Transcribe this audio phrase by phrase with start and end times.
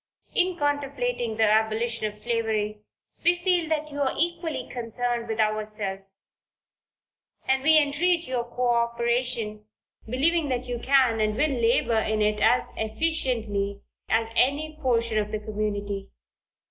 [0.33, 2.81] In contemplating the abolition of slavery,
[3.23, 6.31] we feel that you are equally concerned with ourselves,
[7.47, 9.67] and we entreat your co operation,
[10.07, 15.31] believing that you can and will labor in it as efficiently as any portion of
[15.31, 16.09] the community.